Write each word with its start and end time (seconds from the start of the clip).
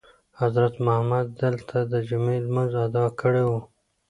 حضرت 0.41 0.73
محمد 0.85 1.27
دلته 1.41 1.75
دجمعې 1.93 2.37
لمونځ 2.45 2.71
ادا 2.85 3.05
کړی 3.19 3.43
وو. 3.49 3.59